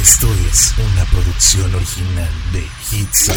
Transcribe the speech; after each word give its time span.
Esto 0.00 0.28
es 0.50 0.72
una 0.78 1.04
producción 1.10 1.74
original 1.74 2.28
de 2.54 2.60
Hits. 2.90 3.30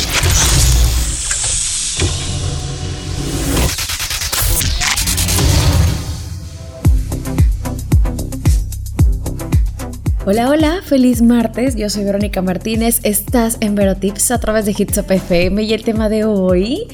Hola, 10.25 10.49
hola, 10.49 10.81
feliz 10.85 11.21
martes. 11.21 11.75
Yo 11.75 11.89
soy 11.89 12.05
Verónica 12.05 12.41
Martínez. 12.41 13.01
Estás 13.03 13.57
en 13.59 13.75
Verotips 13.75 14.31
a 14.31 14.39
través 14.39 14.63
de 14.63 14.73
Hits 14.77 14.99
FM 14.99 15.63
y 15.63 15.73
el 15.73 15.83
tema 15.83 16.07
de 16.07 16.23
hoy. 16.23 16.87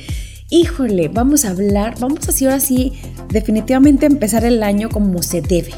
Híjole, 0.50 1.10
vamos 1.10 1.46
a 1.46 1.52
hablar, 1.52 1.94
vamos 2.00 2.28
así 2.28 2.46
ahora 2.46 2.60
sí, 2.60 2.94
definitivamente 3.30 4.08
empezar 4.08 4.46
el 4.46 4.64
año 4.64 4.90
como 4.90 5.22
se 5.22 5.44
debe. 5.44 5.76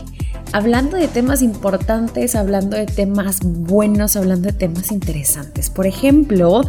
Hablando 0.54 0.98
de 0.98 1.08
temas 1.08 1.42
importantes, 1.42 2.36
hablando 2.36 2.76
de 2.76 2.86
temas 2.86 3.40
buenos, 3.42 4.18
hablando 4.18 4.48
de 4.48 4.54
temas 4.54 4.92
interesantes. 4.92 5.70
Por 5.70 5.88
ejemplo, 5.88 6.62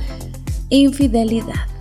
infidelidad. 0.68 1.71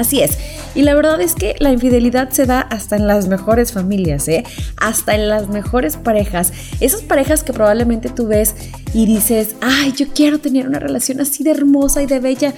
Así 0.00 0.22
es. 0.22 0.38
Y 0.74 0.80
la 0.80 0.94
verdad 0.94 1.20
es 1.20 1.34
que 1.34 1.56
la 1.58 1.72
infidelidad 1.72 2.30
se 2.30 2.46
da 2.46 2.62
hasta 2.62 2.96
en 2.96 3.06
las 3.06 3.28
mejores 3.28 3.72
familias, 3.72 4.28
¿eh? 4.28 4.44
Hasta 4.78 5.14
en 5.14 5.28
las 5.28 5.48
mejores 5.48 5.98
parejas. 5.98 6.54
Esas 6.80 7.02
parejas 7.02 7.44
que 7.44 7.52
probablemente 7.52 8.08
tú 8.08 8.26
ves 8.26 8.54
y 8.94 9.04
dices, 9.04 9.56
ay, 9.60 9.92
yo 9.92 10.06
quiero 10.08 10.38
tener 10.38 10.66
una 10.66 10.78
relación 10.78 11.20
así 11.20 11.44
de 11.44 11.50
hermosa 11.50 12.02
y 12.02 12.06
de 12.06 12.18
bella. 12.18 12.54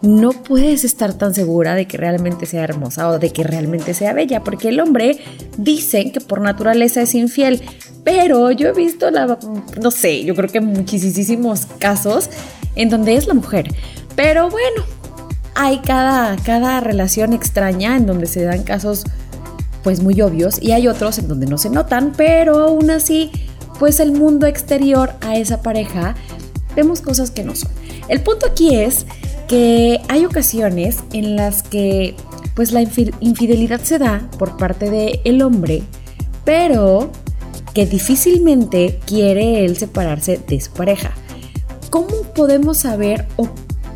no 0.00 0.30
puedes 0.30 0.82
estar 0.82 1.12
tan 1.12 1.34
segura 1.34 1.74
de 1.74 1.86
que 1.86 1.98
realmente 1.98 2.46
sea 2.46 2.64
hermosa 2.64 3.10
o 3.10 3.18
de 3.18 3.30
que 3.30 3.44
realmente 3.44 3.92
sea 3.92 4.14
bella, 4.14 4.42
porque 4.42 4.70
el 4.70 4.80
hombre 4.80 5.18
dicen 5.58 6.10
que 6.10 6.22
por 6.22 6.40
naturaleza 6.40 7.02
es 7.02 7.14
infiel. 7.14 7.60
Pero 8.02 8.50
yo 8.50 8.68
he 8.68 8.72
visto, 8.72 9.10
la, 9.10 9.38
no 9.78 9.90
sé, 9.90 10.24
yo 10.24 10.34
creo 10.34 10.48
que 10.48 10.62
muchísimos 10.62 11.66
casos 11.78 12.30
en 12.76 12.88
donde 12.88 13.14
es 13.14 13.26
la 13.26 13.34
mujer. 13.34 13.68
Pero 14.16 14.48
bueno, 14.48 14.84
hay 15.60 15.80
cada, 15.80 16.36
cada 16.36 16.78
relación 16.78 17.32
extraña 17.32 17.96
en 17.96 18.06
donde 18.06 18.26
se 18.26 18.44
dan 18.44 18.62
casos 18.62 19.02
pues 19.82 20.00
muy 20.00 20.20
obvios 20.20 20.62
y 20.62 20.70
hay 20.70 20.86
otros 20.86 21.18
en 21.18 21.26
donde 21.26 21.46
no 21.46 21.58
se 21.58 21.68
notan, 21.68 22.12
pero 22.16 22.60
aún 22.60 22.90
así 22.90 23.32
pues 23.80 23.98
el 23.98 24.12
mundo 24.12 24.46
exterior 24.46 25.14
a 25.20 25.36
esa 25.36 25.60
pareja 25.60 26.14
vemos 26.76 27.00
cosas 27.00 27.32
que 27.32 27.42
no 27.42 27.56
son. 27.56 27.72
El 28.08 28.20
punto 28.20 28.46
aquí 28.46 28.76
es 28.76 29.04
que 29.48 30.00
hay 30.08 30.24
ocasiones 30.26 30.98
en 31.12 31.34
las 31.34 31.64
que 31.64 32.14
pues 32.54 32.70
la 32.70 32.82
infidelidad 32.82 33.80
se 33.80 33.98
da 33.98 34.30
por 34.38 34.56
parte 34.58 34.90
del 34.90 35.20
el 35.24 35.42
hombre, 35.42 35.82
pero 36.44 37.10
que 37.74 37.84
difícilmente 37.84 39.00
quiere 39.06 39.64
él 39.64 39.76
separarse 39.76 40.38
de 40.38 40.60
su 40.60 40.70
pareja. 40.70 41.10
¿Cómo 41.90 42.22
podemos 42.32 42.78
saber 42.78 43.26
o 43.36 43.48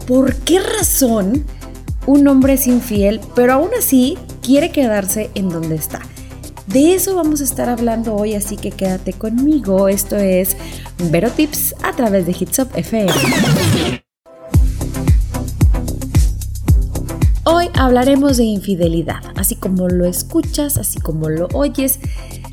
por 0.06 0.34
qué 0.36 0.60
razón 0.60 1.44
un 2.06 2.26
hombre 2.28 2.54
es 2.54 2.66
infiel, 2.66 3.20
pero 3.34 3.54
aún 3.54 3.70
así 3.78 4.18
quiere 4.42 4.70
quedarse 4.70 5.30
en 5.34 5.48
donde 5.48 5.76
está. 5.76 6.00
De 6.66 6.94
eso 6.94 7.14
vamos 7.14 7.40
a 7.40 7.44
estar 7.44 7.68
hablando 7.68 8.14
hoy, 8.14 8.34
así 8.34 8.56
que 8.56 8.70
quédate 8.70 9.12
conmigo. 9.12 9.88
Esto 9.88 10.16
es 10.16 10.56
Vero 11.10 11.30
Tips 11.30 11.74
a 11.82 11.92
través 11.92 12.26
de 12.26 12.32
Hits 12.38 12.58
FM. 12.74 13.12
Hoy 17.44 17.68
hablaremos 17.74 18.36
de 18.36 18.44
infidelidad, 18.44 19.20
así 19.36 19.56
como 19.56 19.88
lo 19.88 20.04
escuchas, 20.04 20.78
así 20.78 21.00
como 21.00 21.28
lo 21.28 21.48
oyes 21.52 21.98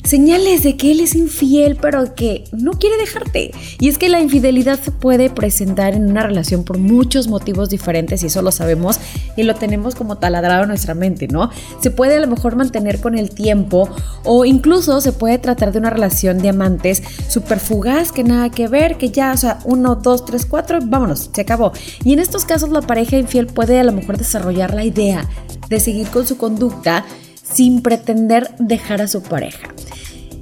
señales 0.10 0.64
de 0.64 0.76
que 0.76 0.92
él 0.92 1.02
es 1.02 1.14
infiel, 1.14 1.78
pero 1.80 2.16
que 2.16 2.46
no 2.52 2.72
quiere 2.72 2.98
dejarte. 2.98 3.52
Y 3.80 3.90
es 3.90 4.00
que 4.00 4.10
la 4.10 4.20
infidelidad 4.20 4.80
se 4.80 4.92
puede 4.92 5.30
presentar 5.30 5.94
en 5.94 6.10
una 6.10 6.24
relación 6.24 6.64
por 6.64 6.80
muchos 6.80 7.28
motivos 7.28 7.70
diferentes 7.70 8.24
y 8.24 8.26
eso 8.26 8.42
lo 8.42 8.52
sabemos 8.52 9.00
y 9.38 9.44
lo 9.44 9.54
tenemos 9.54 9.94
como 9.94 10.18
taladrado 10.18 10.64
en 10.64 10.70
nuestra 10.70 10.96
mente, 10.96 11.28
¿no? 11.28 11.52
Se 11.80 11.92
puede 11.92 12.18
a 12.18 12.20
lo 12.20 12.26
mejor 12.26 12.56
mantener 12.56 13.00
con 13.00 13.18
el 13.18 13.30
tiempo 13.30 13.88
o 14.24 14.46
incluso 14.46 15.00
se 15.00 15.12
puede 15.12 15.38
tratar 15.38 15.72
de 15.72 15.78
una 15.78 15.92
relación 15.92 16.40
de 16.40 16.50
amantes 16.50 17.04
súper 17.28 17.60
fugaz, 17.60 18.12
que 18.12 18.24
nada 18.24 18.50
que 18.50 18.68
ver, 18.68 18.98
que 18.98 19.12
ya, 19.12 19.32
o 19.32 19.38
sea, 19.38 19.60
uno, 19.64 19.96
dos, 19.96 20.26
tres, 20.26 20.48
cuatro, 20.48 20.80
vámonos, 20.82 21.30
se 21.32 21.42
acabó. 21.42 21.72
Y 22.04 22.14
en 22.14 22.20
estos 22.20 22.46
casos 22.46 22.70
la 22.70 22.82
pareja 22.82 23.18
infiel 23.18 23.46
puede 23.46 23.80
a 23.80 23.84
lo 23.84 23.92
mejor 23.92 24.18
desarrollar 24.18 24.74
la 24.74 24.84
idea 24.84 25.30
de 25.70 25.80
seguir 25.80 26.08
con 26.08 26.26
su 26.26 26.38
conducta 26.38 27.06
sin 27.44 27.82
pretender 27.84 28.56
dejar 28.58 29.02
a 29.02 29.08
su 29.08 29.22
pareja. 29.22 29.70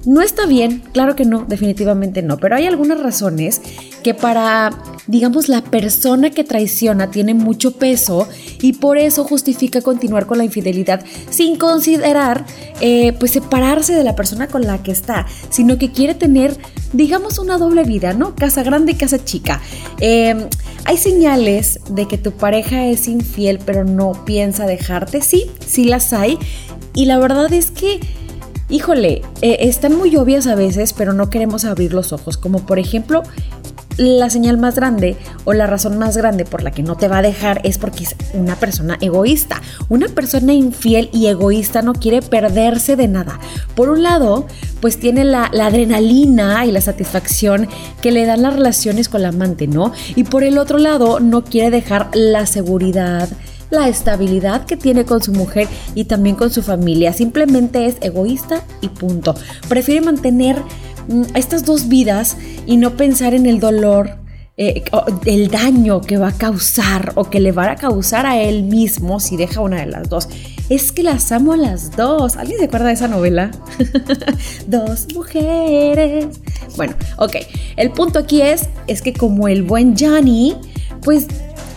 No 0.07 0.21
está 0.21 0.45
bien, 0.45 0.83
claro 0.93 1.17
que 1.17 1.25
no, 1.25 1.43
definitivamente 1.45 2.21
no, 2.21 2.37
pero 2.37 2.55
hay 2.55 2.65
algunas 2.65 2.97
razones 2.97 3.59
que 4.03 4.13
para, 4.13 4.69
digamos, 5.05 5.49
la 5.49 5.61
persona 5.61 6.29
que 6.29 6.45
traiciona 6.45 7.11
tiene 7.11 7.33
mucho 7.33 7.73
peso 7.73 8.25
y 8.61 8.71
por 8.71 8.97
eso 8.97 9.25
justifica 9.25 9.81
continuar 9.81 10.25
con 10.25 10.37
la 10.37 10.45
infidelidad 10.45 11.03
sin 11.29 11.57
considerar, 11.57 12.45
eh, 12.79 13.11
pues, 13.19 13.31
separarse 13.31 13.95
de 13.95 14.05
la 14.05 14.15
persona 14.15 14.47
con 14.47 14.61
la 14.61 14.81
que 14.81 14.93
está, 14.93 15.25
sino 15.49 15.77
que 15.77 15.91
quiere 15.91 16.15
tener, 16.15 16.55
digamos, 16.93 17.37
una 17.37 17.57
doble 17.57 17.83
vida, 17.83 18.13
¿no? 18.13 18.33
Casa 18.33 18.63
grande 18.63 18.93
y 18.93 18.95
casa 18.95 19.25
chica. 19.25 19.61
Em, 19.99 20.47
hay 20.85 20.95
señales 20.95 21.81
de 21.89 22.07
que 22.07 22.17
tu 22.17 22.31
pareja 22.31 22.85
es 22.85 23.09
infiel 23.09 23.59
pero 23.59 23.83
no 23.83 24.23
piensa 24.23 24.67
dejarte, 24.67 25.19
sí, 25.19 25.51
sí 25.65 25.83
las 25.83 26.13
hay. 26.13 26.39
Y 26.95 27.07
la 27.07 27.19
verdad 27.19 27.51
es 27.51 27.71
que 27.71 27.99
híjole, 28.69 29.21
eh, 29.41 29.57
están 29.61 29.95
muy 29.95 30.15
obvias 30.17 30.47
a 30.47 30.55
veces, 30.55 30.93
pero 30.93 31.13
no 31.13 31.29
queremos 31.29 31.65
abrir 31.65 31.93
los 31.93 32.13
ojos, 32.13 32.37
como 32.37 32.65
por 32.65 32.79
ejemplo 32.79 33.23
la 33.97 34.29
señal 34.29 34.57
más 34.57 34.75
grande 34.75 35.17
o 35.43 35.53
la 35.53 35.65
razón 35.65 35.97
más 35.97 36.15
grande 36.15 36.45
por 36.45 36.61
la 36.61 36.71
que 36.71 36.83
no 36.83 36.95
te 36.95 37.07
va 37.07 37.17
a 37.17 37.21
dejar 37.23 37.61
es 37.63 37.77
porque 37.79 38.03
es 38.03 38.15
una 38.33 38.55
persona 38.55 38.97
egoísta. 39.01 39.61
Una 39.89 40.07
persona 40.07 40.53
infiel 40.53 41.09
y 41.11 41.27
egoísta 41.27 41.81
no 41.81 41.93
quiere 41.93 42.21
perderse 42.21 42.95
de 42.95 43.07
nada. 43.07 43.39
Por 43.75 43.89
un 43.89 44.03
lado, 44.03 44.45
pues 44.81 44.99
tiene 44.99 45.23
la, 45.23 45.49
la, 45.51 45.65
adrenalina 45.65 46.65
y 46.65 46.71
la 46.71 46.81
satisfacción 46.81 47.67
que 48.01 48.11
le 48.11 48.25
dan 48.25 48.43
las 48.43 48.53
relaciones 48.53 49.09
con 49.09 49.23
la 49.23 49.29
amante, 49.29 49.67
¿no? 49.67 49.91
Y 50.15 50.25
por 50.25 50.43
el 50.43 50.59
otro 50.59 50.77
lado, 50.77 51.19
no 51.19 51.43
quiere 51.43 51.71
dejar 51.71 52.09
la 52.13 52.45
seguridad 52.45 53.29
la 53.69 53.87
estabilidad 53.87 54.65
que 54.65 54.77
tiene 54.77 55.05
con 55.05 55.21
su 55.21 55.31
mujer 55.31 55.67
y 55.95 56.05
también 56.05 56.35
con 56.35 56.51
su 56.51 56.61
familia. 56.61 57.13
Simplemente 57.13 57.85
es 57.85 57.97
egoísta 58.01 58.63
y 58.81 58.89
punto. 58.89 59.35
Prefiere 59.67 60.01
mantener 60.01 60.57
mm, 61.07 61.23
estas 61.35 61.65
dos 61.65 61.87
vidas 61.87 62.37
y 62.65 62.77
no 62.77 62.95
pensar 62.95 63.33
en 63.33 63.45
el 63.45 63.59
dolor. 63.59 64.17
Eh, 64.59 64.83
el 65.25 65.51
daño 65.51 66.01
que 66.01 66.17
va 66.17 66.29
a 66.29 66.31
causar 66.31 67.11
o 67.13 67.25
que 67.25 67.39
le 67.39 67.51
va 67.51 67.69
a 67.69 67.75
causar 67.75 68.25
a 68.25 68.41
él 68.41 68.63
mismo 68.63 69.19
si 69.19 69.37
deja 69.37 69.61
una 69.61 69.77
de 69.81 69.85
las 69.85 70.09
dos. 70.09 70.29
Es 70.69 70.91
que 70.91 71.03
las 71.03 71.31
amo 71.31 71.53
a 71.53 71.57
las 71.57 71.95
dos. 71.95 72.37
¿Alguien 72.37 72.57
se 72.57 72.65
acuerda 72.65 72.87
de 72.87 72.93
esa 72.93 73.07
novela? 73.07 73.51
dos 74.67 75.07
mujeres. 75.13 76.39
Bueno, 76.75 76.95
ok. 77.17 77.35
El 77.75 77.91
punto 77.91 78.17
aquí 78.17 78.41
es, 78.41 78.67
es 78.87 79.03
que 79.03 79.13
como 79.13 79.47
el 79.47 79.61
buen 79.61 79.95
Johnny, 79.95 80.55
pues 81.03 81.27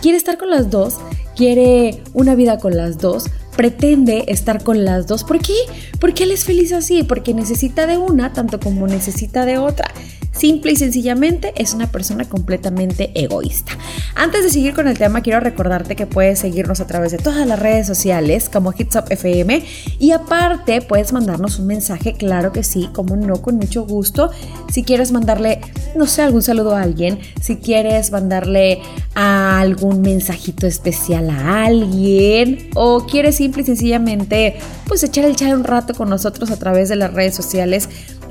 quiere 0.01 0.17
estar 0.17 0.39
con 0.39 0.49
las 0.49 0.71
dos 0.71 0.97
quiere 1.35 2.01
una 2.13 2.35
vida 2.35 2.57
con 2.59 2.75
las 2.75 2.97
dos, 2.97 3.25
pretende 3.55 4.25
estar 4.27 4.63
con 4.63 4.85
las 4.85 5.07
dos. 5.07 5.23
¿Por 5.23 5.39
qué? 5.39 5.55
Porque 5.99 6.23
él 6.23 6.31
es 6.31 6.45
feliz 6.45 6.71
así, 6.73 7.03
porque 7.03 7.33
necesita 7.33 7.87
de 7.87 7.97
una 7.97 8.33
tanto 8.33 8.59
como 8.59 8.87
necesita 8.87 9.45
de 9.45 9.57
otra. 9.57 9.91
Simple 10.41 10.71
y 10.71 10.75
sencillamente 10.75 11.53
es 11.55 11.75
una 11.75 11.91
persona 11.91 12.27
completamente 12.27 13.11
egoísta. 13.13 13.73
Antes 14.15 14.43
de 14.43 14.49
seguir 14.49 14.73
con 14.73 14.87
el 14.87 14.97
tema, 14.97 15.21
quiero 15.21 15.39
recordarte 15.39 15.95
que 15.95 16.07
puedes 16.07 16.39
seguirnos 16.39 16.79
a 16.79 16.87
través 16.87 17.11
de 17.11 17.19
todas 17.19 17.45
las 17.45 17.59
redes 17.59 17.85
sociales 17.85 18.49
como 18.49 18.71
HitsUp 18.71 19.11
FM 19.11 19.63
y 19.99 20.11
aparte 20.13 20.81
puedes 20.81 21.13
mandarnos 21.13 21.59
un 21.59 21.67
mensaje, 21.67 22.13
claro 22.13 22.51
que 22.51 22.63
sí, 22.63 22.89
como 22.91 23.15
no, 23.17 23.39
con 23.39 23.57
mucho 23.57 23.85
gusto. 23.85 24.31
Si 24.71 24.81
quieres 24.81 25.11
mandarle, 25.11 25.61
no 25.95 26.07
sé, 26.07 26.23
algún 26.23 26.41
saludo 26.41 26.75
a 26.75 26.81
alguien, 26.81 27.19
si 27.39 27.57
quieres 27.57 28.11
mandarle 28.11 28.79
algún 29.13 30.01
mensajito 30.01 30.65
especial 30.65 31.29
a 31.29 31.65
alguien 31.65 32.71
o 32.73 33.05
quieres 33.05 33.35
simple 33.35 33.61
y 33.61 33.65
sencillamente 33.65 34.55
pues 34.91 35.03
echar 35.03 35.23
el 35.23 35.37
chat 35.37 35.53
un 35.53 35.63
rato 35.63 35.93
con 35.93 36.09
nosotros 36.09 36.51
a 36.51 36.57
través 36.57 36.89
de 36.89 36.97
las 36.97 37.13
redes 37.13 37.33
sociales, 37.33 37.87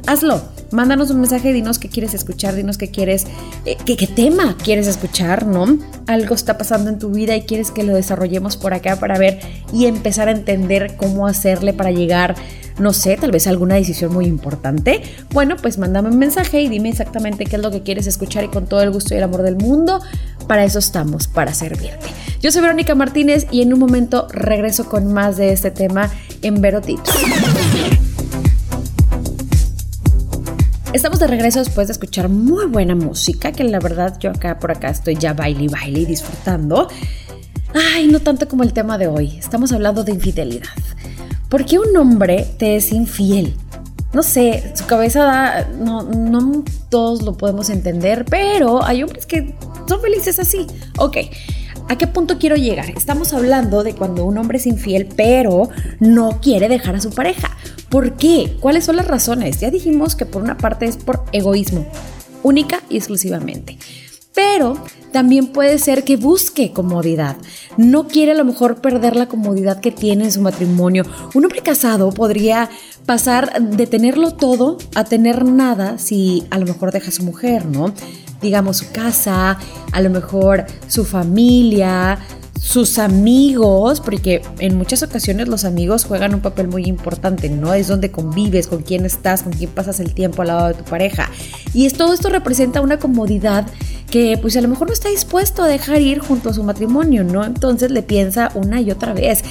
hazlo. 0.07 0.43
Mándanos 0.73 1.11
un 1.11 1.21
mensaje 1.21 1.55
dinos 1.55 1.79
qué 1.79 1.89
quieres 1.89 2.13
escuchar, 2.13 2.55
dinos 2.55 2.77
qué 2.77 2.91
quieres, 2.91 3.27
eh, 3.65 3.79
qué, 3.87 3.97
qué 3.97 4.07
tema 4.07 4.59
quieres 4.63 4.87
escuchar, 4.87 5.47
¿no? 5.47 5.79
Algo 6.07 6.35
está 6.35 6.59
pasando 6.59 6.91
en 6.91 6.99
tu 6.99 7.09
vida 7.13 7.35
y 7.35 7.45
quieres 7.45 7.71
que 7.71 7.83
lo 7.83 7.95
desarrollemos 7.95 8.59
por 8.59 8.75
acá 8.75 8.97
para 8.97 9.17
ver 9.17 9.41
y 9.73 9.87
empezar 9.87 10.29
a 10.29 10.33
entender 10.33 10.99
cómo 10.99 11.27
hacerle 11.27 11.73
para 11.73 11.93
llegar, 11.93 12.35
no 12.79 12.93
sé, 12.93 13.17
tal 13.17 13.31
vez 13.31 13.47
a 13.47 13.51
alguna 13.51 13.77
decisión 13.77 14.13
muy 14.13 14.27
importante. 14.27 15.01
Bueno, 15.33 15.57
pues 15.57 15.79
mándame 15.79 16.11
un 16.11 16.19
mensaje 16.19 16.61
y 16.61 16.69
dime 16.69 16.91
exactamente 16.91 17.47
qué 17.47 17.57
es 17.57 17.63
lo 17.63 17.71
que 17.71 17.81
quieres 17.81 18.07
escuchar 18.07 18.45
y 18.45 18.49
con 18.49 18.67
todo 18.67 18.83
el 18.83 18.91
gusto 18.91 19.15
y 19.15 19.17
el 19.17 19.23
amor 19.23 19.41
del 19.41 19.57
mundo, 19.57 20.03
para 20.47 20.63
eso 20.63 20.79
estamos, 20.79 21.27
para 21.27 21.55
servirte. 21.55 22.07
Yo 22.43 22.53
soy 22.53 22.63
Verónica 22.63 22.95
Martínez 22.95 23.47
y 23.51 23.63
en 23.63 23.73
un 23.73 23.81
momento 23.81 24.29
regreso 24.31 24.89
con 24.91 25.13
más 25.13 25.37
de 25.37 25.53
este 25.53 25.71
tema 25.71 26.11
en 26.43 26.61
Verotito. 26.61 27.11
Estamos 30.93 31.21
de 31.21 31.29
regreso 31.29 31.61
después 31.61 31.87
de 31.87 31.93
escuchar 31.93 32.29
muy 32.29 32.67
buena 32.67 32.97
música, 32.97 33.53
que 33.53 33.63
la 33.63 33.79
verdad 33.79 34.19
yo 34.19 34.31
acá 34.31 34.59
por 34.59 34.73
acá 34.73 34.89
estoy 34.89 35.15
ya 35.15 35.35
baile 35.35 35.65
y 35.65 35.69
baile 35.69 36.01
y 36.01 36.05
disfrutando. 36.05 36.89
Ay, 37.75 38.09
no 38.09 38.19
tanto 38.21 38.49
como 38.49 38.65
el 38.65 38.73
tema 38.73 38.99
de 38.99 39.07
hoy. 39.07 39.37
Estamos 39.39 39.71
hablando 39.73 40.03
de 40.03 40.13
infidelidad. 40.13 40.69
¿Por 41.49 41.65
qué 41.65 41.79
un 41.79 41.97
hombre 41.97 42.47
te 42.59 42.77
es 42.77 42.91
infiel? 42.93 43.55
No 44.13 44.25
sé, 44.25 44.73
su 44.75 44.87
cabeza 44.87 45.23
da, 45.23 45.69
no, 45.79 46.03
no 46.03 46.65
todos 46.89 47.23
lo 47.23 47.37
podemos 47.37 47.71
entender, 47.71 48.25
pero 48.29 48.85
hay 48.85 49.05
hombres 49.05 49.27
que 49.27 49.55
son 49.87 50.01
felices 50.01 50.41
así. 50.41 50.67
Ok, 50.99 51.19
¿a 51.91 51.99
qué 51.99 52.07
punto 52.07 52.39
quiero 52.39 52.55
llegar? 52.55 52.89
Estamos 52.91 53.33
hablando 53.33 53.83
de 53.83 53.95
cuando 53.95 54.25
un 54.25 54.39
hombre 54.39 54.59
es 54.59 54.67
infiel, 54.67 55.09
pero 55.17 55.71
no 55.99 56.41
quiere 56.41 56.69
dejar 56.69 56.95
a 56.95 57.01
su 57.01 57.11
pareja. 57.11 57.51
¿Por 57.89 58.17
qué? 58.17 58.57
¿Cuáles 58.61 58.85
son 58.85 58.95
las 58.95 59.09
razones? 59.09 59.59
Ya 59.59 59.73
dijimos 59.73 60.15
que 60.15 60.25
por 60.25 60.41
una 60.41 60.57
parte 60.57 60.87
es 60.87 60.97
por 60.97 61.25
egoísmo, 61.33 61.85
única 62.45 62.81
y 62.89 62.97
exclusivamente. 62.97 63.77
Pero 64.33 64.77
también 65.11 65.49
puede 65.49 65.81
ser 65.81 66.05
que 66.05 66.17
busque 66.17 66.73
comodidad. 66.73 67.37
No 67.77 68.07
quiere 68.07 68.33
a 68.33 68.37
lo 68.37 68.45
mejor 68.45 68.81
perder 68.81 69.17
la 69.17 69.27
comodidad 69.27 69.81
que 69.81 69.91
tiene 69.91 70.27
en 70.27 70.33
su 70.33 70.41
matrimonio. 70.41 71.03
Un 71.35 71.45
hombre 71.45 71.61
casado 71.61 72.13
podría 72.13 72.71
pasar 73.05 73.61
de 73.61 73.89
tenerlo 73.89 74.31
todo 74.31 74.79
a 74.95 75.03
tener 75.03 75.45
nada 75.45 75.99
si 75.99 76.45
a 76.51 76.59
lo 76.61 76.67
mejor 76.67 76.93
deja 76.93 77.09
a 77.09 77.13
su 77.13 77.25
mujer, 77.25 77.67
¿no? 77.67 77.93
Digamos 78.41 78.79
su 78.79 78.91
casa, 78.93 79.59
a 79.93 80.01
lo 80.01 80.11
mejor 80.11 80.65
su 80.87 81.05
familia, 81.05 82.19
sus 82.61 82.99
amigos, 82.99 84.01
porque 84.01 84.43
en 84.59 84.77
muchas 84.77 85.03
ocasiones 85.03 85.49
los 85.49 85.65
amigos 85.65 86.05
juegan 86.05 86.35
un 86.35 86.41
papel 86.41 86.69
muy 86.69 86.85
importante, 86.85 87.49
¿no? 87.49 87.73
Es 87.73 87.89
donde 87.89 88.11
convives, 88.11 88.67
con 88.67 88.83
quién 88.83 89.07
estás, 89.07 89.43
con 89.43 89.53
quién 89.53 89.71
pasas 89.71 89.99
el 89.99 90.13
tiempo 90.13 90.43
al 90.43 90.49
lado 90.49 90.69
de 90.69 90.75
tu 90.75 90.85
pareja. 90.85 91.31
Y 91.73 91.87
es, 91.87 91.95
todo 91.95 92.13
esto 92.13 92.29
representa 92.29 92.83
una 92.83 92.99
comodidad 92.99 93.67
que 94.11 94.39
pues 94.41 94.57
a 94.57 94.61
lo 94.61 94.69
mejor 94.69 94.89
no 94.89 94.93
está 94.93 95.09
dispuesto 95.09 95.63
a 95.63 95.69
dejar 95.69 96.03
ir 96.03 96.19
junto 96.19 96.51
a 96.51 96.53
su 96.53 96.63
matrimonio, 96.63 97.25
¿no? 97.25 97.45
Entonces 97.45 97.91
le 97.91 98.03
piensa 98.03 98.51
una 98.55 98.81
y 98.81 98.91
otra 98.91 99.15
vez. 99.15 99.43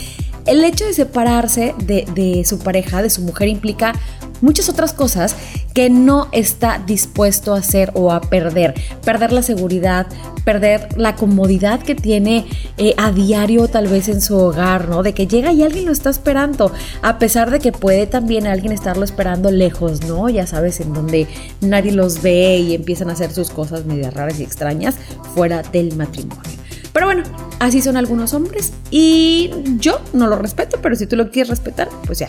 El 0.45 0.63
hecho 0.63 0.85
de 0.85 0.94
separarse 0.94 1.74
de, 1.83 2.06
de 2.13 2.45
su 2.45 2.59
pareja, 2.59 3.01
de 3.01 3.09
su 3.09 3.21
mujer, 3.21 3.47
implica 3.47 3.94
muchas 4.42 4.69
otras 4.69 4.94
cosas 4.94 5.35
que 5.74 5.89
no 5.89 6.27
está 6.31 6.81
dispuesto 6.86 7.54
a 7.54 7.60
hacer 7.60 7.92
o 7.94 8.12
a 8.12 8.21
perder. 8.21 8.74
Perder 9.04 9.31
la 9.31 9.44
seguridad, 9.44 10.07
perder 10.44 10.98
la 10.98 11.16
comodidad 11.16 11.81
que 11.81 11.95
tiene 11.95 12.45
eh, 12.77 12.94
a 12.98 13.12
diario 13.12 13.68
tal 13.68 13.88
vez 13.88 14.10
en 14.10 14.21
su 14.21 14.38
hogar, 14.38 14.89
¿no? 14.89 15.04
De 15.04 15.13
que 15.13 15.27
llega 15.27 15.54
y 15.54 15.63
alguien 15.63 15.86
lo 15.86 15.92
está 15.92 16.10
esperando, 16.10 16.71
a 17.01 17.19
pesar 17.19 17.51
de 17.51 17.60
que 17.60 17.71
puede 17.71 18.07
también 18.07 18.48
alguien 18.48 18.74
estarlo 18.74 19.04
esperando 19.04 19.51
lejos, 19.51 20.04
¿no? 20.06 20.30
Ya 20.30 20.48
sabes, 20.48 20.80
en 20.80 20.94
donde 20.94 21.27
nadie 21.62 21.92
los 21.92 22.21
ve 22.21 22.57
y 22.57 22.75
empiezan 22.75 23.10
a 23.10 23.13
hacer 23.13 23.31
sus 23.31 23.50
cosas 23.50 23.86
medio 23.86 24.10
raras 24.12 24.39
y 24.39 24.44
extrañas 24.44 24.95
fuera 25.33 25.62
del 25.62 25.95
matrimonio. 25.95 26.58
Pero 26.94 27.06
bueno, 27.06 27.24
así 27.59 27.81
son 27.81 27.97
algunos 27.97 28.33
hombres 28.33 28.74
y 28.89 29.51
yo 29.80 30.00
no 30.13 30.27
lo 30.27 30.38
respeto, 30.38 30.80
pero 30.81 30.95
si 30.95 31.06
tú 31.06 31.15
lo 31.15 31.30
quieres 31.30 31.50
respetar, 31.50 31.89
pues 32.06 32.19
ya 32.19 32.27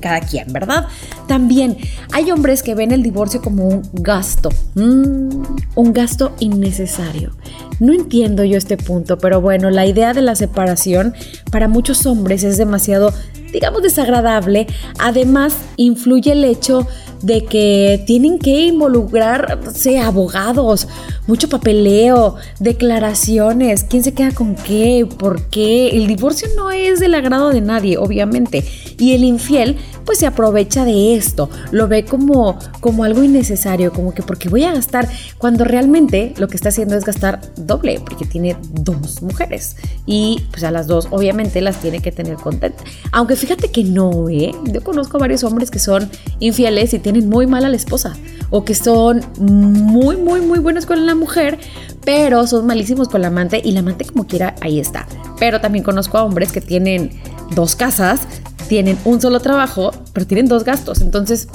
cada 0.00 0.20
quien, 0.20 0.52
¿verdad? 0.52 0.86
También 1.28 1.76
hay 2.12 2.30
hombres 2.30 2.62
que 2.62 2.74
ven 2.74 2.92
el 2.92 3.02
divorcio 3.02 3.42
como 3.42 3.68
un 3.68 3.82
gasto, 3.92 4.48
mm, 4.74 5.42
un 5.74 5.92
gasto 5.92 6.34
innecesario. 6.40 7.32
No 7.78 7.92
entiendo 7.92 8.44
yo 8.44 8.56
este 8.56 8.76
punto, 8.76 9.18
pero 9.18 9.40
bueno, 9.40 9.70
la 9.70 9.86
idea 9.86 10.12
de 10.12 10.22
la 10.22 10.34
separación 10.34 11.14
para 11.50 11.68
muchos 11.68 12.06
hombres 12.06 12.44
es 12.44 12.56
demasiado, 12.56 13.12
digamos, 13.52 13.82
desagradable. 13.82 14.66
Además, 14.98 15.54
influye 15.76 16.32
el 16.32 16.44
hecho 16.44 16.86
de 17.22 17.44
que 17.44 18.02
tienen 18.06 18.38
que 18.38 18.66
involucrarse 18.66 19.98
abogados, 19.98 20.88
mucho 21.26 21.48
papeleo, 21.48 22.36
declaraciones, 22.58 23.84
quién 23.84 24.02
se 24.02 24.14
queda 24.14 24.32
con 24.32 24.54
qué, 24.54 25.06
por 25.18 25.48
qué. 25.48 25.90
El 25.90 26.06
divorcio 26.06 26.48
no 26.56 26.70
es 26.70 27.00
del 27.00 27.14
agrado 27.14 27.50
de 27.50 27.60
nadie, 27.60 27.98
obviamente. 27.98 28.64
Y 28.98 29.12
el 29.12 29.24
infiel 29.24 29.76
pues 30.04 30.18
se 30.18 30.26
aprovecha 30.26 30.84
de 30.84 31.14
esto, 31.14 31.48
lo 31.70 31.86
ve 31.86 32.04
como, 32.04 32.58
como 32.80 33.04
algo 33.04 33.22
innecesario, 33.22 33.92
como 33.92 34.12
que 34.12 34.22
porque 34.22 34.48
voy 34.48 34.64
a 34.64 34.72
gastar, 34.72 35.08
cuando 35.38 35.64
realmente 35.64 36.34
lo 36.36 36.48
que 36.48 36.56
está 36.56 36.70
haciendo 36.70 36.96
es 36.96 37.04
gastar 37.04 37.40
doble, 37.56 38.00
porque 38.04 38.24
tiene 38.24 38.56
dos 38.72 39.22
mujeres 39.22 39.76
y 40.06 40.42
pues 40.50 40.64
a 40.64 40.70
las 40.70 40.86
dos 40.86 41.06
obviamente 41.10 41.60
las 41.60 41.80
tiene 41.80 42.00
que 42.00 42.10
tener 42.10 42.36
contentas. 42.36 42.84
Aunque 43.12 43.36
fíjate 43.40 43.70
que 43.70 43.84
no, 43.84 44.28
¿eh? 44.28 44.52
Yo 44.64 44.84
conozco 44.84 45.18
varios 45.18 45.44
hombres 45.44 45.70
que 45.70 45.78
son 45.78 46.10
infieles 46.40 46.92
y 46.92 46.98
tienen 46.98 47.28
muy 47.28 47.46
mal 47.46 47.64
a 47.64 47.70
la 47.70 47.76
esposa 47.76 48.14
o 48.50 48.64
que 48.64 48.74
son 48.74 49.22
muy, 49.38 50.16
muy, 50.18 50.42
muy 50.42 50.58
buenos 50.58 50.84
con 50.84 51.06
la 51.06 51.14
mujer, 51.14 51.58
pero 52.04 52.46
son 52.46 52.66
malísimos 52.66 53.08
con 53.08 53.22
la 53.22 53.28
amante 53.28 53.62
y 53.64 53.72
la 53.72 53.80
amante 53.80 54.04
como 54.04 54.26
quiera 54.26 54.54
ahí 54.60 54.78
está. 54.78 55.06
Pero 55.38 55.60
también 55.60 55.82
conozco 55.84 56.18
a 56.18 56.24
hombres 56.24 56.52
que 56.52 56.60
tienen 56.60 57.10
dos 57.54 57.76
casas, 57.76 58.20
tienen 58.68 58.98
un 59.06 59.20
solo 59.22 59.40
trabajo, 59.40 59.90
pero 60.12 60.26
tienen 60.26 60.46
dos 60.46 60.64
gastos. 60.64 61.00
Entonces, 61.00 61.48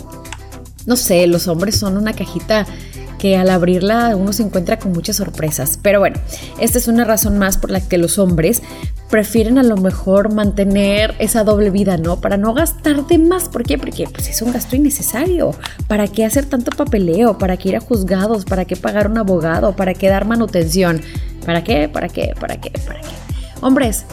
no 0.88 0.96
sé, 0.96 1.28
los 1.28 1.48
hombres 1.48 1.78
son 1.78 1.98
una 1.98 2.14
cajita 2.14 2.66
que 3.20 3.38
al 3.38 3.50
abrirla 3.50 4.16
uno 4.16 4.34
se 4.34 4.44
encuentra 4.44 4.80
con 4.80 4.92
muchas 4.92 5.18
sorpresas. 5.18 5.78
Pero 5.82 6.00
bueno, 6.00 6.18
esta 6.60 6.78
es 6.78 6.88
una 6.88 7.06
razón 7.06 7.38
más 7.38 7.58
por 7.58 7.70
la 7.70 7.80
que 7.80 7.98
los 7.98 8.18
hombres 8.18 8.62
prefieren 9.10 9.58
a 9.58 9.64
lo 9.64 9.78
mejor 9.78 10.34
mantener 10.34 11.16
esa 11.20 11.44
doble 11.44 11.70
vida, 11.70 11.98
¿no? 11.98 12.20
Para 12.20 12.38
no 12.38 12.54
gastar 12.54 13.06
de 13.08 13.18
más. 13.18 13.50
¿Por 13.50 13.64
qué? 13.64 13.78
Porque 13.78 14.08
pues, 14.12 14.30
es 14.30 14.42
un 14.42 14.52
gasto 14.52 14.76
innecesario. 14.76 15.52
¿Para 15.88 16.08
qué 16.08 16.26
hacer 16.26 16.46
tanto 16.46 16.72
papeleo? 16.72 17.38
¿Para 17.38 17.58
qué 17.58 17.70
ir 17.70 17.76
a 17.76 17.80
juzgados? 17.80 18.46
¿Para 18.46 18.66
qué 18.66 18.76
pagar 18.76 19.10
un 19.10 19.18
abogado? 19.18 19.76
¿Para 19.76 19.94
qué 19.94 20.10
dar 20.10 20.26
manutención? 20.26 21.02
¿Para 21.46 21.64
qué? 21.64 21.88
¿Para 21.90 22.10
qué? 22.10 22.34
¿Para 22.40 22.60
qué? 22.60 22.72
¿Para 22.86 23.02
qué? 23.02 23.10
Hombres, 23.62 24.06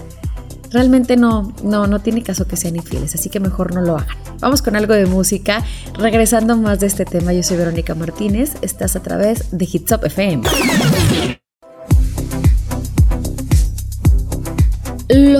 realmente 0.70 1.16
no, 1.16 1.52
no, 1.62 1.86
no 1.86 2.00
tiene 2.00 2.22
caso 2.22 2.46
que 2.46 2.56
sean 2.56 2.76
infieles, 2.76 3.14
así 3.14 3.28
que 3.28 3.40
mejor 3.40 3.74
no 3.74 3.80
lo 3.80 3.96
hagan. 3.96 4.16
Vamos 4.40 4.62
con 4.62 4.76
algo 4.76 4.94
de 4.94 5.06
música. 5.06 5.64
Regresando 5.98 6.56
más 6.56 6.80
de 6.80 6.86
este 6.86 7.04
tema, 7.04 7.32
yo 7.32 7.42
soy 7.42 7.56
Verónica 7.56 7.94
Martínez, 7.94 8.54
estás 8.62 8.96
a 8.96 9.02
través 9.02 9.56
de 9.56 9.68
Hits 9.70 9.92
Up 9.92 10.04
FM. 10.04 10.42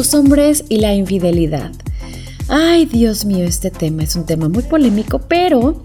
Los 0.02 0.14
hombres 0.14 0.64
y 0.69 0.78
la 0.78 0.96
infidelidad. 0.96 1.70
Ay, 2.49 2.87
Dios 2.87 3.25
mío, 3.25 3.44
este 3.44 3.70
tema 3.70 4.02
es 4.02 4.16
un 4.16 4.26
tema 4.26 4.49
muy 4.49 4.64
polémico, 4.64 5.20
pero 5.20 5.84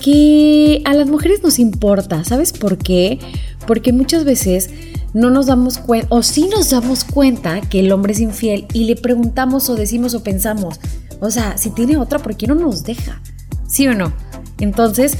que 0.00 0.82
a 0.84 0.94
las 0.94 1.06
mujeres 1.06 1.44
nos 1.44 1.60
importa. 1.60 2.24
¿Sabes 2.24 2.52
por 2.52 2.76
qué? 2.76 3.20
Porque 3.64 3.92
muchas 3.92 4.24
veces 4.24 4.70
no 5.14 5.30
nos 5.30 5.46
damos 5.46 5.78
cuenta, 5.78 6.08
o 6.10 6.24
sí 6.24 6.48
nos 6.48 6.70
damos 6.70 7.04
cuenta 7.04 7.60
que 7.60 7.78
el 7.78 7.92
hombre 7.92 8.14
es 8.14 8.18
infiel 8.18 8.66
y 8.72 8.86
le 8.86 8.96
preguntamos 8.96 9.70
o 9.70 9.76
decimos 9.76 10.14
o 10.14 10.24
pensamos, 10.24 10.80
o 11.20 11.30
sea, 11.30 11.56
si 11.56 11.70
tiene 11.70 11.98
otra, 11.98 12.18
¿por 12.18 12.36
qué 12.36 12.48
no 12.48 12.56
nos 12.56 12.82
deja? 12.82 13.22
¿Sí 13.68 13.86
o 13.86 13.94
no? 13.94 14.12
Entonces, 14.58 15.16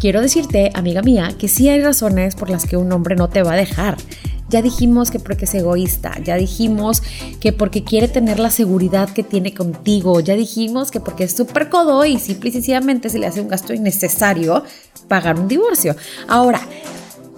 quiero 0.00 0.22
decirte, 0.22 0.70
amiga 0.72 1.02
mía, 1.02 1.34
que 1.38 1.48
sí 1.48 1.68
hay 1.68 1.82
razones 1.82 2.36
por 2.36 2.48
las 2.48 2.64
que 2.64 2.78
un 2.78 2.90
hombre 2.90 3.16
no 3.16 3.28
te 3.28 3.42
va 3.42 3.52
a 3.52 3.56
dejar. 3.56 3.98
Ya 4.48 4.62
dijimos 4.62 5.10
que 5.10 5.18
porque 5.18 5.44
es 5.46 5.54
egoísta, 5.54 6.12
ya 6.22 6.36
dijimos 6.36 7.02
que 7.40 7.52
porque 7.52 7.82
quiere 7.82 8.08
tener 8.08 8.38
la 8.38 8.50
seguridad 8.50 9.10
que 9.10 9.22
tiene 9.22 9.52
contigo, 9.52 10.20
ya 10.20 10.34
dijimos 10.34 10.90
que 10.90 11.00
porque 11.00 11.24
es 11.24 11.32
súper 11.32 11.68
codo 11.68 12.04
y 12.04 12.18
simple 12.18 12.50
y 12.50 12.52
sencillamente 12.52 13.08
se 13.08 13.18
le 13.18 13.26
hace 13.26 13.40
un 13.40 13.48
gasto 13.48 13.74
innecesario 13.74 14.62
pagar 15.08 15.38
un 15.38 15.48
divorcio. 15.48 15.96
Ahora, 16.28 16.60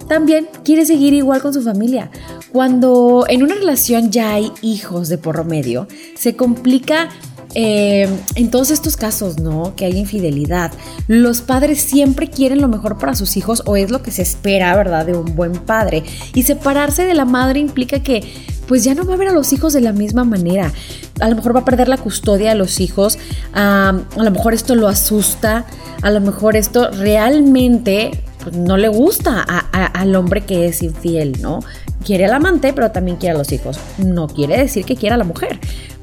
también 0.09 0.49
quiere 0.63 0.85
seguir 0.85 1.13
igual 1.13 1.41
con 1.41 1.53
su 1.53 1.61
familia. 1.61 2.09
Cuando 2.51 3.25
en 3.29 3.43
una 3.43 3.55
relación 3.55 4.11
ya 4.11 4.33
hay 4.33 4.51
hijos 4.61 5.07
de 5.07 5.19
por 5.19 5.45
medio, 5.45 5.87
se 6.15 6.35
complica 6.35 7.09
eh, 7.55 8.07
en 8.35 8.51
todos 8.51 8.69
estos 8.69 8.95
casos, 8.95 9.39
¿no? 9.39 9.75
Que 9.75 9.85
hay 9.85 9.97
infidelidad. 9.97 10.71
Los 11.07 11.41
padres 11.41 11.81
siempre 11.81 12.29
quieren 12.29 12.61
lo 12.61 12.67
mejor 12.67 12.97
para 12.97 13.15
sus 13.15 13.37
hijos 13.37 13.63
o 13.65 13.75
es 13.75 13.89
lo 13.89 14.03
que 14.03 14.11
se 14.11 14.21
espera, 14.21 14.75
¿verdad? 14.75 15.05
De 15.05 15.15
un 15.15 15.35
buen 15.35 15.53
padre. 15.53 16.03
Y 16.33 16.43
separarse 16.43 17.05
de 17.05 17.13
la 17.13 17.25
madre 17.25 17.59
implica 17.59 18.01
que 18.01 18.23
pues 18.67 18.83
ya 18.83 18.93
no 18.93 19.03
va 19.03 19.15
a 19.15 19.17
ver 19.17 19.29
a 19.29 19.33
los 19.33 19.51
hijos 19.51 19.73
de 19.73 19.81
la 19.81 19.93
misma 19.93 20.23
manera. 20.23 20.71
A 21.19 21.27
lo 21.27 21.35
mejor 21.35 21.55
va 21.55 21.61
a 21.61 21.65
perder 21.65 21.87
la 21.87 21.97
custodia 21.97 22.49
de 22.49 22.55
los 22.55 22.79
hijos, 22.79 23.17
a 23.51 23.93
lo 24.15 24.31
mejor 24.31 24.53
esto 24.53 24.75
lo 24.75 24.87
asusta, 24.87 25.65
a 26.03 26.11
lo 26.11 26.21
mejor 26.21 26.55
esto 26.55 26.91
realmente 26.91 28.11
pues, 28.43 28.55
no 28.55 28.77
le 28.77 28.87
gusta 28.87 29.41
al 29.41 30.15
hombre 30.15 30.41
que 30.41 30.67
es 30.67 30.83
infiel, 30.83 31.41
¿no? 31.41 31.61
Quiere 32.05 32.25
al 32.25 32.33
amante, 32.33 32.71
pero 32.71 32.91
también 32.91 33.17
quiere 33.17 33.33
a 33.35 33.37
los 33.39 33.51
hijos. 33.51 33.79
No 33.97 34.27
quiere 34.27 34.55
decir 34.55 34.85
que 34.85 34.95
quiera 34.95 35.15
a 35.15 35.17
la 35.17 35.25
mujer. 35.25 35.59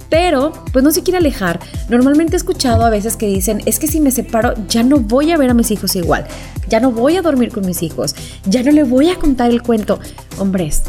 Pero, 0.09 0.53
pues 0.73 0.85
no 0.85 0.91
se 0.91 1.03
quiere 1.03 1.19
alejar. 1.19 1.61
Normalmente 1.89 2.35
he 2.35 2.37
escuchado 2.37 2.85
a 2.85 2.91
veces 2.91 3.17
que 3.17 3.27
dicen, 3.27 3.63
es 3.67 3.79
que 3.79 3.89
si 3.89 4.01
me 4.01 4.11
separo, 4.11 4.55
ya 4.69 4.83
no 4.83 4.99
voy 4.99 5.33
a 5.33 5.37
ver 5.37 5.51
a 5.51 5.55
mis 5.55 5.71
hijos 5.71 5.97
igual. 5.97 6.27
Ya 6.69 6.81
no 6.81 6.93
voy 6.93 7.17
a 7.17 7.23
dormir 7.23 7.51
con 7.51 7.67
mis 7.67 7.83
hijos. 7.83 8.15
Ya 8.45 8.63
no 8.63 8.71
le 8.71 8.85
voy 8.85 9.11
a 9.11 9.19
contar 9.19 9.51
el 9.51 9.63
cuento. 9.63 9.99
Hombres, 10.39 10.83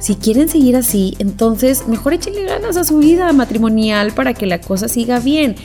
si 0.00 0.14
quieren 0.16 0.48
seguir 0.48 0.76
así, 0.76 1.14
entonces 1.18 1.86
mejor 1.88 2.14
échenle 2.14 2.44
ganas 2.44 2.76
a 2.76 2.84
su 2.84 2.98
vida 2.98 3.32
matrimonial 3.32 4.12
para 4.12 4.34
que 4.34 4.46
la 4.46 4.60
cosa 4.60 4.88
siga 4.88 5.20
bien. 5.20 5.56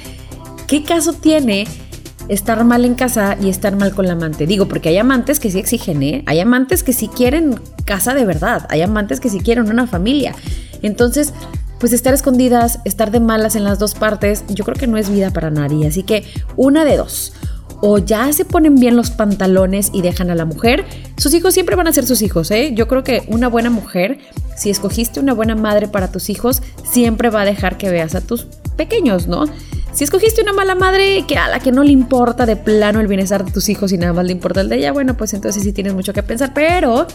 ¿Qué 0.68 0.84
caso 0.84 1.14
tiene 1.14 1.68
estar 2.30 2.64
mal 2.64 2.86
en 2.86 2.96
casa 2.96 3.38
y 3.42 3.50
estar 3.50 3.76
mal 3.76 3.94
con 3.94 4.08
la 4.08 4.14
amante. 4.14 4.48
Digo, 4.48 4.68
porque 4.68 4.90
hay 4.90 4.98
amantes 4.98 5.40
que 5.40 5.52
sí 5.52 5.60
exigen, 5.60 6.04
¿eh? 6.04 6.24
Hay 6.26 6.40
amantes 6.40 6.84
que 6.84 6.94
sí 6.94 7.08
quieren 7.08 7.60
casa 7.86 8.14
de 8.14 8.26
verdad, 8.26 8.66
hay 8.70 8.82
amantes 8.82 9.20
que 9.20 9.30
sí 9.30 9.40
quieren 9.40 9.70
una 9.70 9.88
familia. 9.88 10.36
Entonces, 10.82 11.34
pues 11.84 11.92
estar 11.92 12.14
escondidas, 12.14 12.80
estar 12.86 13.12
de 13.12 13.20
malas 13.20 13.58
en 13.58 13.66
las 13.66 13.78
dos 13.78 13.94
partes, 13.94 14.46
yo 14.48 14.64
creo 14.64 14.78
que 14.78 14.88
no 14.88 14.96
es 14.96 15.10
vida 15.10 15.32
para 15.32 15.50
nadie. 15.50 15.86
Así 15.86 16.04
que 16.04 16.24
una 16.56 16.86
de 16.86 16.96
dos. 16.96 17.34
O 17.82 17.98
ya 17.98 18.32
se 18.32 18.46
ponen 18.46 18.76
bien 18.76 18.96
los 18.96 19.12
pantalones 19.12 19.90
y 19.92 20.02
dejan 20.02 20.30
a 20.30 20.36
la 20.36 20.46
mujer. 20.46 20.86
Sus 21.18 21.34
hijos 21.34 21.54
siempre 21.54 21.76
van 21.76 21.88
a 21.88 21.92
ser 21.92 22.06
sus 22.06 22.22
hijos, 22.22 22.52
¿eh? 22.52 22.72
Yo 22.74 22.88
creo 22.88 23.04
que 23.04 23.24
una 23.28 23.50
buena 23.50 23.70
mujer, 23.70 24.20
si 24.56 24.70
escogiste 24.70 25.20
una 25.20 25.34
buena 25.34 25.56
madre 25.56 25.90
para 25.90 26.10
tus 26.10 26.30
hijos, 26.30 26.62
siempre 26.90 27.30
va 27.30 27.42
a 27.42 27.46
dejar 27.46 27.78
que 27.78 27.90
veas 27.90 28.16
a 28.16 28.22
tus 28.22 28.46
pequeños, 28.78 29.28
¿no? 29.28 29.44
Si 29.92 30.06
escogiste 30.06 30.42
una 30.42 30.54
mala 30.54 30.76
madre 30.76 31.26
que 31.28 31.36
a 31.36 31.50
la 31.50 31.60
que 31.60 31.74
no 31.74 31.84
le 31.84 31.92
importa 31.92 32.46
de 32.46 32.56
plano 32.56 33.02
el 33.02 33.08
bienestar 33.08 33.44
de 33.44 33.52
tus 33.52 33.68
hijos 33.68 33.92
y 33.92 33.98
nada 33.98 34.14
más 34.14 34.26
le 34.26 34.32
importa 34.32 34.62
el 34.62 34.70
de 34.70 34.78
ella, 34.78 34.94
bueno, 34.94 35.18
pues 35.18 35.34
entonces 35.34 35.62
sí 35.62 35.74
tienes 35.74 35.94
mucho 35.94 36.14
que 36.14 36.24
pensar, 36.24 36.54
pero 36.54 37.08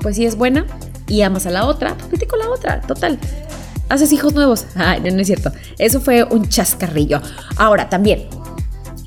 pues 0.00 0.16
si 0.16 0.24
es 0.24 0.34
buena 0.34 0.64
y 1.08 1.20
amas 1.20 1.44
a 1.44 1.50
la 1.50 1.66
otra, 1.66 1.94
pues 2.08 2.24
con 2.26 2.38
la 2.38 2.48
otra, 2.48 2.80
total. 2.80 3.18
Haces 3.88 4.12
hijos 4.12 4.34
nuevos. 4.34 4.66
Ay, 4.74 5.00
no, 5.00 5.10
no 5.10 5.20
es 5.20 5.26
cierto. 5.26 5.52
Eso 5.78 6.00
fue 6.00 6.24
un 6.24 6.48
chascarrillo. 6.48 7.20
Ahora, 7.56 7.88
también, 7.88 8.26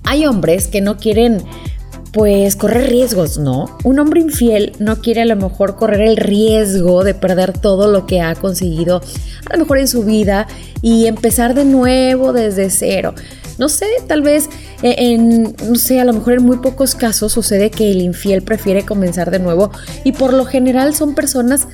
hay 0.03 0.25
hombres 0.25 0.67
que 0.67 0.81
no 0.81 0.97
quieren 0.97 1.43
pues 2.11 2.57
correr 2.57 2.89
riesgos, 2.89 3.37
¿no? 3.37 3.77
Un 3.83 3.99
hombre 3.99 4.19
infiel 4.19 4.73
no 4.79 4.97
quiere 4.97 5.21
a 5.21 5.25
lo 5.25 5.37
mejor 5.37 5.77
correr 5.77 6.01
el 6.01 6.17
riesgo 6.17 7.03
de 7.03 7.13
perder 7.13 7.57
todo 7.57 7.89
lo 7.89 8.05
que 8.05 8.21
ha 8.21 8.35
conseguido 8.35 9.01
a 9.49 9.53
lo 9.53 9.59
mejor 9.59 9.77
en 9.79 9.87
su 9.87 10.03
vida 10.03 10.47
y 10.81 11.05
empezar 11.05 11.53
de 11.53 11.63
nuevo 11.63 12.33
desde 12.33 12.69
cero. 12.69 13.13
No 13.57 13.69
sé, 13.69 13.85
tal 14.07 14.21
vez 14.21 14.49
eh, 14.81 14.95
en, 14.97 15.55
no 15.65 15.75
sé, 15.75 16.01
a 16.01 16.05
lo 16.05 16.13
mejor 16.13 16.33
en 16.33 16.43
muy 16.43 16.57
pocos 16.57 16.95
casos 16.95 17.31
sucede 17.31 17.69
que 17.69 17.91
el 17.91 18.01
infiel 18.01 18.41
prefiere 18.41 18.83
comenzar 18.83 19.31
de 19.31 19.39
nuevo 19.39 19.71
y 20.03 20.11
por 20.11 20.33
lo 20.33 20.45
general 20.45 20.93
son 20.95 21.15
personas 21.15 21.67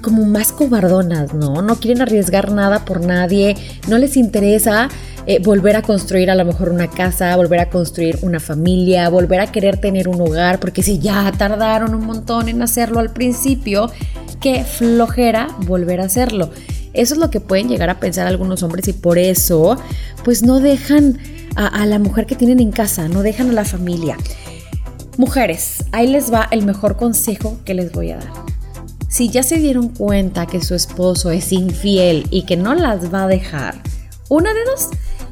como 0.00 0.24
más 0.24 0.52
cobardonas, 0.52 1.34
¿no? 1.34 1.62
No 1.62 1.76
quieren 1.76 2.02
arriesgar 2.02 2.52
nada 2.52 2.84
por 2.84 3.00
nadie, 3.04 3.56
no 3.88 3.98
les 3.98 4.16
interesa 4.16 4.88
eh, 5.26 5.40
volver 5.42 5.76
a 5.76 5.82
construir 5.82 6.30
a 6.30 6.34
lo 6.34 6.44
mejor 6.44 6.68
una 6.68 6.88
casa, 6.88 7.34
volver 7.36 7.60
a 7.60 7.70
construir 7.70 8.18
una 8.22 8.40
familia, 8.40 9.08
volver 9.08 9.40
a 9.40 9.50
querer 9.50 9.78
tener 9.78 10.08
un 10.08 10.20
hogar, 10.20 10.60
porque 10.60 10.82
si 10.82 10.98
ya 10.98 11.32
tardaron 11.32 11.94
un 11.94 12.06
montón 12.06 12.48
en 12.48 12.62
hacerlo 12.62 13.00
al 13.00 13.10
principio, 13.10 13.90
qué 14.40 14.64
flojera 14.64 15.48
volver 15.66 16.00
a 16.00 16.04
hacerlo. 16.04 16.50
Eso 16.92 17.14
es 17.14 17.20
lo 17.20 17.30
que 17.30 17.40
pueden 17.40 17.68
llegar 17.68 17.90
a 17.90 17.98
pensar 17.98 18.26
algunos 18.26 18.62
hombres 18.62 18.86
y 18.86 18.92
por 18.92 19.18
eso 19.18 19.76
pues 20.22 20.44
no 20.44 20.60
dejan 20.60 21.18
a 21.56 21.86
la 21.86 22.00
mujer 22.00 22.26
que 22.26 22.34
tienen 22.34 22.58
en 22.58 22.72
casa, 22.72 23.08
no 23.08 23.22
dejan 23.22 23.50
a 23.50 23.52
la 23.52 23.64
familia. 23.64 24.16
Mujeres, 25.16 25.84
ahí 25.92 26.08
les 26.08 26.32
va 26.32 26.48
el 26.50 26.64
mejor 26.64 26.96
consejo 26.96 27.58
que 27.64 27.74
les 27.74 27.92
voy 27.92 28.10
a 28.10 28.16
dar. 28.16 28.43
Si 29.14 29.28
ya 29.28 29.44
se 29.44 29.58
dieron 29.58 29.90
cuenta 29.90 30.46
que 30.46 30.60
su 30.60 30.74
esposo 30.74 31.30
es 31.30 31.52
infiel 31.52 32.26
y 32.30 32.46
que 32.46 32.56
no 32.56 32.74
las 32.74 33.14
va 33.14 33.22
a 33.22 33.28
dejar, 33.28 33.80
una 34.28 34.52
de 34.52 34.64
dos, 34.64 34.88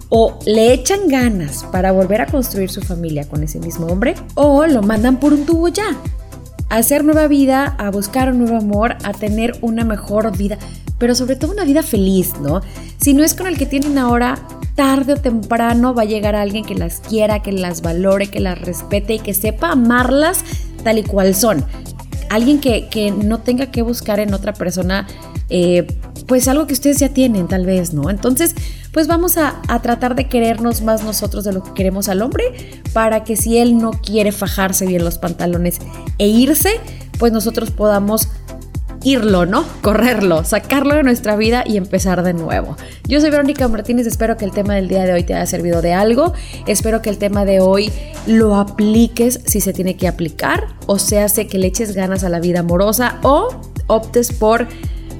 o 0.08 0.38
le 0.46 0.72
echan 0.72 1.08
ganas 1.08 1.64
para 1.72 1.90
volver 1.90 2.20
a 2.20 2.26
construir 2.26 2.70
su 2.70 2.80
familia 2.80 3.28
con 3.28 3.42
ese 3.42 3.58
mismo 3.58 3.86
hombre, 3.86 4.14
o 4.36 4.64
lo 4.66 4.82
mandan 4.82 5.18
por 5.18 5.32
un 5.32 5.46
tubo 5.46 5.66
ya. 5.66 5.96
A 6.68 6.76
hacer 6.76 7.02
nueva 7.02 7.26
vida, 7.26 7.74
a 7.76 7.90
buscar 7.90 8.30
un 8.30 8.38
nuevo 8.38 8.56
amor, 8.56 8.98
a 9.02 9.14
tener 9.14 9.58
una 9.62 9.84
mejor 9.84 10.30
vida, 10.36 10.58
pero 10.98 11.16
sobre 11.16 11.34
todo 11.34 11.50
una 11.50 11.64
vida 11.64 11.82
feliz, 11.82 12.34
¿no? 12.40 12.60
Si 13.00 13.14
no 13.14 13.24
es 13.24 13.34
con 13.34 13.48
el 13.48 13.58
que 13.58 13.66
tienen 13.66 13.98
ahora, 13.98 14.46
tarde 14.76 15.14
o 15.14 15.16
temprano 15.16 15.92
va 15.92 16.02
a 16.02 16.04
llegar 16.04 16.36
alguien 16.36 16.64
que 16.64 16.76
las 16.76 17.00
quiera, 17.00 17.42
que 17.42 17.50
las 17.50 17.82
valore, 17.82 18.28
que 18.28 18.38
las 18.38 18.60
respete 18.60 19.14
y 19.14 19.18
que 19.18 19.34
sepa 19.34 19.72
amarlas 19.72 20.44
tal 20.84 20.98
y 20.98 21.02
cual 21.02 21.34
son. 21.34 21.64
Alguien 22.32 22.60
que, 22.60 22.88
que 22.88 23.10
no 23.10 23.38
tenga 23.38 23.70
que 23.70 23.82
buscar 23.82 24.20
en 24.20 24.34
otra 24.34 24.52
persona 24.52 25.06
eh, 25.50 25.86
pues 26.26 26.48
algo 26.48 26.66
que 26.66 26.72
ustedes 26.72 26.98
ya 26.98 27.10
tienen 27.10 27.46
tal 27.46 27.66
vez, 27.66 27.92
¿no? 27.92 28.08
Entonces, 28.08 28.54
pues 28.92 29.06
vamos 29.06 29.36
a, 29.36 29.60
a, 29.68 29.82
tratar 29.82 30.14
de 30.14 30.28
querernos 30.28 30.82
más 30.82 31.04
nosotros 31.04 31.44
de 31.44 31.52
lo 31.52 31.62
que 31.62 31.74
queremos 31.74 32.08
al 32.08 32.22
hombre 32.22 32.44
para 32.92 33.24
que 33.24 33.36
si 33.36 33.58
él 33.58 33.76
no 33.76 33.90
quiere 33.90 34.32
fajarse 34.32 34.86
bien 34.86 35.04
los 35.04 35.18
pantalones 35.18 35.78
e 36.18 36.28
irse, 36.28 36.70
pues 37.18 37.32
nosotros 37.32 37.70
podamos 37.70 38.28
irlo, 39.04 39.46
¿no? 39.46 39.64
Correrlo, 39.82 40.44
sacarlo 40.44 40.94
de 40.94 41.02
nuestra 41.02 41.36
vida 41.36 41.64
y 41.66 41.76
empezar 41.76 42.22
de 42.22 42.34
nuevo. 42.34 42.76
Yo 43.08 43.20
soy 43.20 43.30
Verónica 43.30 43.68
Martínez, 43.68 44.06
espero 44.06 44.36
que 44.36 44.44
el 44.44 44.52
tema 44.52 44.74
del 44.74 44.88
día 44.88 45.04
de 45.04 45.12
hoy 45.12 45.24
te 45.24 45.34
haya 45.34 45.46
servido 45.46 45.82
de 45.82 45.92
algo, 45.92 46.32
espero 46.66 47.02
que 47.02 47.10
el 47.10 47.18
tema 47.18 47.44
de 47.44 47.60
hoy 47.60 47.92
lo 48.26 48.56
apliques 48.56 49.40
si 49.46 49.60
se 49.60 49.72
tiene 49.72 49.96
que 49.96 50.08
aplicar, 50.08 50.68
o 50.86 50.98
sea, 50.98 51.28
sé 51.28 51.46
que 51.46 51.58
le 51.58 51.66
eches 51.66 51.94
ganas 51.94 52.24
a 52.24 52.28
la 52.28 52.40
vida 52.40 52.60
amorosa 52.60 53.18
o 53.22 53.48
optes 53.86 54.32
por 54.32 54.66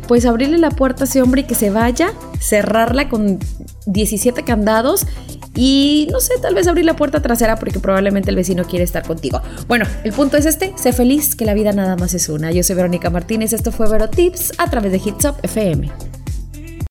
pues 0.09 0.27
abrirle 0.27 0.59
la 0.59 0.71
puerta 0.71 1.05
a 1.05 1.07
ese 1.07 1.23
hombre 1.23 1.43
y 1.43 1.45
que 1.45 1.55
se 1.55 1.71
vaya, 1.71 2.13
cerrarla 2.39 3.09
con 3.09 3.39
17 3.87 4.43
candados 4.43 5.07
y 5.55 6.09
no 6.11 6.21
sé, 6.21 6.35
tal 6.41 6.55
vez 6.55 6.67
abrir 6.67 6.85
la 6.85 6.97
puerta 6.97 7.21
trasera 7.21 7.57
porque 7.57 7.81
probablemente 7.81 8.31
el 8.31 8.37
vecino 8.37 8.65
quiere 8.65 8.85
estar 8.85 9.07
contigo. 9.07 9.41
Bueno, 9.69 9.85
el 10.05 10.13
punto 10.13 10.37
es 10.37 10.47
este, 10.47 10.73
sé 10.77 10.93
feliz, 10.93 11.35
que 11.35 11.45
la 11.45 11.55
vida 11.55 11.73
nada 11.73 11.97
más 11.97 12.15
es 12.15 12.29
una. 12.29 12.53
Yo 12.53 12.63
soy 12.63 12.77
Verónica 12.77 13.11
Martínez, 13.11 13.53
esto 13.53 13.73
fue 13.73 13.89
Vero 13.91 14.09
Tips 14.09 14.53
a 14.59 14.71
través 14.71 14.93
de 14.93 14.99
Hits 15.05 15.25
Up 15.25 15.37
FM. 15.43 15.91